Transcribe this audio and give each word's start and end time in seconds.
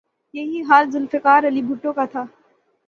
یہی 0.33 0.61
حال 0.61 0.89
ذوالفقار 0.91 1.47
علی 1.47 1.61
بھٹو 1.61 1.93
کا 1.93 2.05
تھا۔ 2.05 2.23